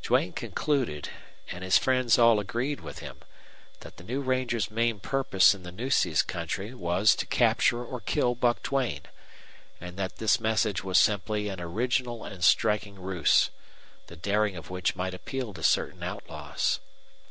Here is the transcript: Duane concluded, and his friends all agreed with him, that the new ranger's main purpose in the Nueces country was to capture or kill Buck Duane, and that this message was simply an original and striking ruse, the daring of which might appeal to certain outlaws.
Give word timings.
Duane 0.00 0.32
concluded, 0.32 1.10
and 1.52 1.62
his 1.62 1.76
friends 1.76 2.18
all 2.18 2.40
agreed 2.40 2.80
with 2.80 3.00
him, 3.00 3.18
that 3.80 3.98
the 3.98 4.02
new 4.02 4.22
ranger's 4.22 4.70
main 4.70 4.98
purpose 4.98 5.54
in 5.54 5.62
the 5.62 5.70
Nueces 5.70 6.22
country 6.22 6.72
was 6.72 7.14
to 7.14 7.26
capture 7.26 7.84
or 7.84 8.00
kill 8.00 8.34
Buck 8.34 8.62
Duane, 8.62 9.02
and 9.82 9.98
that 9.98 10.16
this 10.16 10.40
message 10.40 10.82
was 10.82 10.98
simply 10.98 11.50
an 11.50 11.60
original 11.60 12.24
and 12.24 12.42
striking 12.42 12.94
ruse, 12.98 13.50
the 14.06 14.16
daring 14.16 14.56
of 14.56 14.70
which 14.70 14.96
might 14.96 15.12
appeal 15.12 15.52
to 15.52 15.62
certain 15.62 16.02
outlaws. 16.02 16.80